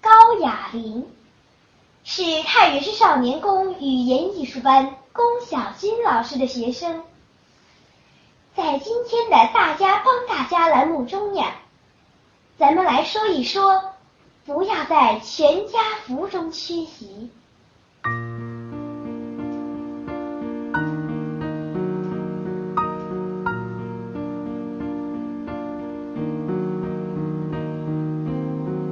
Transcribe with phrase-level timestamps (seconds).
[0.00, 1.06] 高雅玲，
[2.04, 7.02] 是太原市少年宫语言艺术班龚小军老师的学生。
[8.54, 11.56] 在今天的大家帮大家栏目中呀，
[12.58, 13.92] 咱们来说一说，
[14.44, 17.30] 不要在全家福中缺席。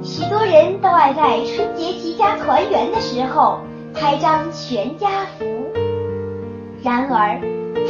[0.07, 3.59] 许多人都爱在春节齐家团圆的时候
[3.93, 5.45] 拍张全家福，
[6.81, 7.37] 然而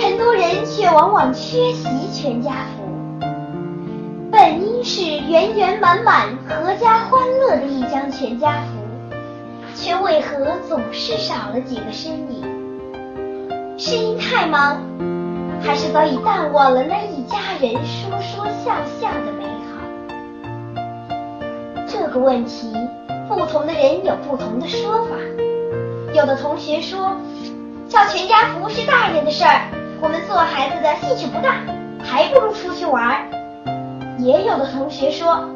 [0.01, 2.83] 很多人却往往缺席全家福。
[4.31, 9.15] 本应是圆圆满满、阖家欢乐的一张全家福，
[9.75, 13.77] 却为何总是少了几个身影？
[13.77, 14.81] 是因太忙，
[15.61, 19.76] 还是早已淡忘了那一家人说说笑笑的美好？
[21.87, 22.73] 这个问题，
[23.29, 25.15] 不同的人有不同的说法。
[26.13, 27.15] 有的同学说，
[27.87, 29.61] 叫全家福是大人的事儿，
[30.01, 31.61] 我们做孩子的兴趣不大，
[32.03, 33.17] 还不如出去玩儿。
[34.19, 35.47] 也有的同学说，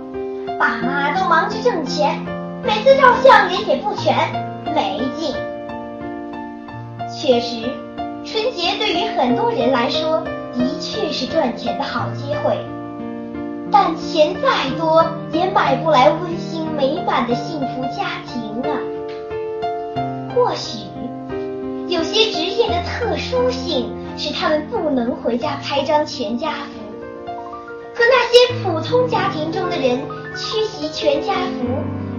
[0.57, 2.17] 爸妈都忙着挣钱，
[2.63, 4.15] 每次照相人也不全，
[4.73, 5.35] 没劲。
[7.13, 7.69] 确实，
[8.23, 10.21] 春节对于很多人来说，
[10.53, 12.57] 的确是赚钱的好机会。
[13.71, 18.77] 但钱再多，也买不来温馨美满的幸福家庭啊。
[20.35, 20.87] 或许，
[21.87, 26.79] 有些职业的特殊性使他们不能回家拍张全家福，
[27.95, 29.99] 可那些普通家庭中的人
[30.35, 31.65] 缺席全家福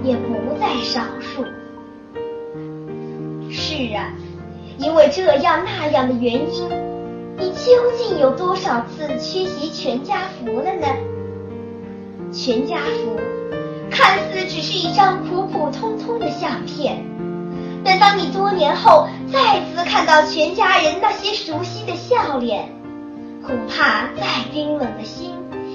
[0.02, 1.44] 也不在少数。
[3.50, 4.10] 是啊，
[4.78, 6.68] 因为这样那样的原因，
[7.36, 10.86] 你究竟有多少次缺席全家福了呢？
[12.44, 13.20] 全家福
[13.88, 17.04] 看似只是一张普普通通的相片，
[17.84, 22.68] 但当你多年后再次看到全家人那些熟悉的笑脸，
[23.46, 25.30] 恐怕再冰冷的心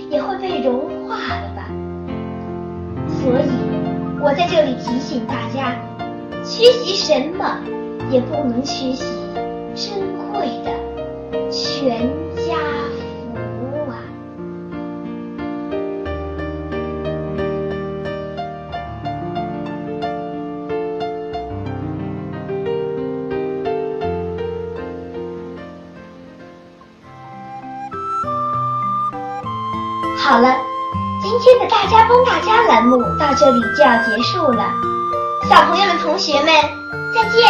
[0.09, 1.69] 也会被融化了吧。
[3.07, 5.73] 所以，我在这里提醒大家，
[6.43, 7.59] 缺席什么
[8.11, 9.05] 也不能缺席
[9.73, 9.93] 珍
[10.33, 12.09] 贵的全
[30.27, 30.57] 好了，
[31.21, 34.73] 今天的大家帮大家栏目到这里就要结束了，
[35.49, 36.47] 小朋友们、同学们，
[37.15, 37.41] 再见。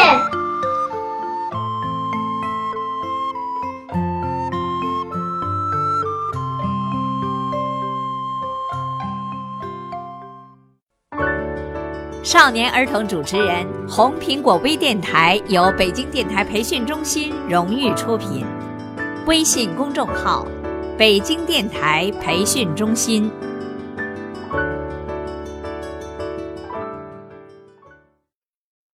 [12.23, 18.45] 少年儿童主持人，红苹果微电台由北京电台培训中心荣誉出品，
[19.25, 20.45] 微信公众号：
[20.97, 23.31] 北京电台培训中心。